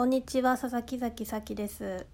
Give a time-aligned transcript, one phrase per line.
[0.00, 2.06] こんにちは佐々木崎咲です。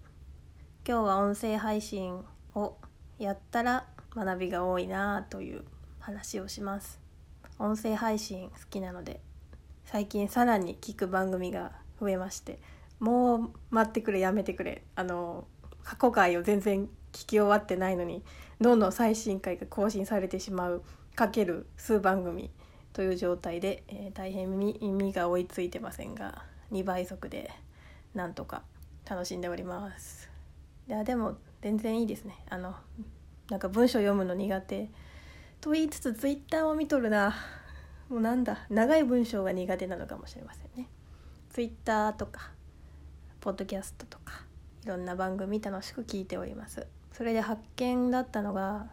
[0.85, 2.20] 今日は音声配信
[2.56, 2.74] を
[3.16, 5.62] やったら学びが多いなという
[6.01, 7.01] 話をします。
[7.61, 9.21] 音声配信好きなので
[9.85, 11.71] 最近さらに聞く番組が
[12.01, 12.59] 増えまして
[12.99, 14.82] もう待ってくれやめてくれ。
[14.96, 15.46] あの
[15.84, 18.25] 過去回を全然聞き終わってないのに
[18.61, 20.82] どんどん最新回が更新されてしまう
[21.14, 22.50] かける数番組
[22.93, 26.43] という状態で、えー、大変耳耳が追いついてませんが
[26.73, 27.53] 2倍速で
[28.17, 28.62] なんとか
[29.09, 30.31] 楽しんでおります。
[30.89, 32.34] いやでも全然いいですね。
[32.48, 32.74] あの
[33.50, 34.90] なんか文章読むの苦手。
[35.60, 37.34] と言いつつツイッターを見とるな。
[38.09, 40.88] もうなんだ長い文章が苦手なのかもしれませんね。
[41.50, 42.52] ツイッターとか
[43.40, 44.32] ポッドキャストとか
[44.84, 46.87] いろんな番組楽しく聞いております。
[47.12, 48.87] それで発見だったのが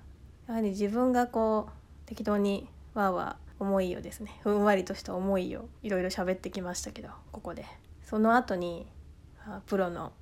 [0.48, 4.40] やはり自分がこう適当にわーわー思いをですね。
[4.44, 7.66] ふんわりとした思いをいろいろ喋ってきましたけどここで。
[8.04, 8.86] その後に
[9.66, 10.14] プロの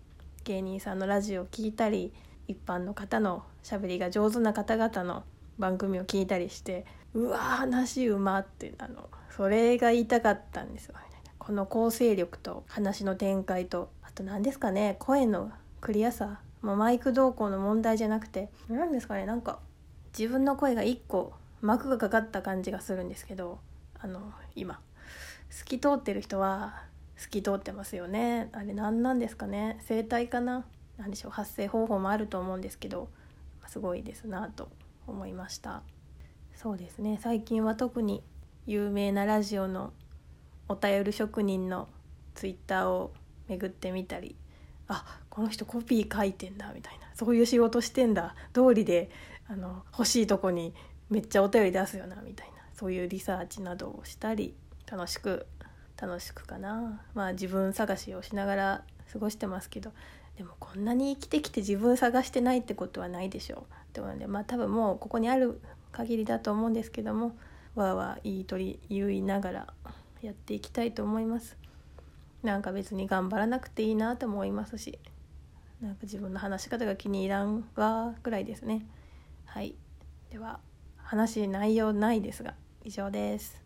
[0.43, 2.13] 芸人さんのラジオを聴いたり
[2.47, 5.23] 一般の方のしゃべりが上手な方々の
[5.59, 10.95] 番組を聞いたりしてうわ話うまってあのそれが言いたかったんですよ。
[11.38, 19.58] この構成力と話の展開とあと何ですかね声のクリアさ、まあ、マイク動向の問題じゃなくて何ですかねなんか
[20.17, 23.59] 自分の声が1個膜がかかった感じがするんですけど
[23.99, 24.80] あの今
[25.49, 26.83] 透き通ってる人は
[27.22, 28.50] 透き通ってますよね。
[28.52, 29.80] あれ何なんですかね。
[29.88, 30.66] 声帯かな。
[30.97, 31.31] 何でしょう。
[31.31, 33.09] 発声方法もあると思うんですけど
[33.67, 34.69] すごいですなと
[35.05, 35.83] 思いました。
[36.55, 37.19] そうですね。
[37.22, 38.23] 最近は特に
[38.66, 39.94] 有名なラジオの
[40.67, 41.89] お便り職人の
[42.33, 43.14] ツイッターを
[43.47, 44.36] 巡ってみたり
[44.88, 47.02] あこの人コピー書いてんだみたいな。
[47.14, 48.36] そういう仕事してんだ。
[48.52, 49.11] 通りで
[49.47, 50.73] あの欲しいとこに
[51.11, 52.53] めっちゃお便り出すよなみたいな。
[52.73, 54.55] そういうリサーチなどをしたり
[54.89, 55.45] 楽しく
[56.02, 57.02] 楽しくかな。
[57.13, 59.91] まあ自分探しをしながら過ごしてますけど。
[60.38, 63.59] でもこんなに生きてきて自分探してないってことはないでしょう。
[63.59, 67.36] ってことでまあ多分もうここにある限りだと思うんですけども。
[67.76, 69.73] わーわー言い取り言いながら
[70.21, 71.58] やっていきたいと思います。
[72.43, 74.99] なんか別に頑張らなくていいなと思いますし。
[75.81, 78.86] なんか自分の話し方が気に入らんわぐらいですね。
[79.45, 79.76] はい。
[80.30, 80.59] では
[80.97, 82.53] 話内容ないですが
[82.83, 83.61] 以上です。